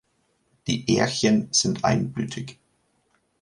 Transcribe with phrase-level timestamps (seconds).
[0.65, 2.57] Die Ährchen sind einblütig.